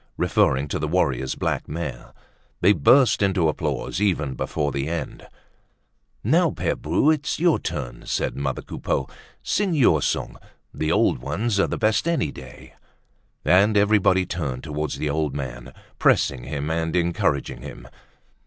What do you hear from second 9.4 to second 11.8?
"Sing your song. The old ones are the